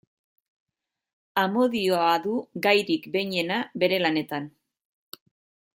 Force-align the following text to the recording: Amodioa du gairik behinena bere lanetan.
Amodioa 1.41 2.07
du 2.25 2.33
gairik 2.67 3.07
behinena 3.17 3.61
bere 3.85 4.01
lanetan. 4.05 4.49